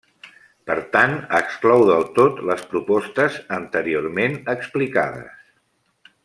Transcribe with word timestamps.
Per 0.69 0.75
tant, 0.95 1.11
exclou 1.39 1.85
del 1.89 2.07
tot 2.21 2.41
les 2.51 2.63
propostes 2.71 3.37
anteriorment 3.59 4.37
explicades. 4.57 5.47